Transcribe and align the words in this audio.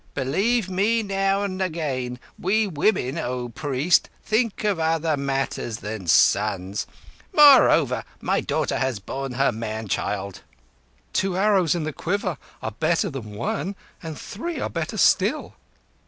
"Believe 0.15 0.67
me, 0.67 1.03
now 1.03 1.43
and 1.43 1.61
again, 1.61 2.19
we 2.39 2.65
women, 2.65 3.19
O 3.19 3.49
priest, 3.49 4.09
think 4.23 4.63
of 4.63 4.79
other 4.79 5.15
matters 5.15 5.77
than 5.77 6.07
sons. 6.07 6.87
Moreover, 7.31 8.03
my 8.19 8.41
daughter 8.41 8.79
has 8.79 8.97
borne 8.97 9.33
her 9.33 9.51
man 9.51 9.87
child." 9.87 10.41
"Two 11.13 11.37
arrows 11.37 11.75
in 11.75 11.83
the 11.83 11.93
quiver 11.93 12.39
are 12.63 12.71
better 12.71 13.11
than 13.11 13.35
one; 13.35 13.75
and 14.01 14.17
three 14.17 14.59
are 14.59 14.71
better 14.71 14.97
still." 14.97 15.53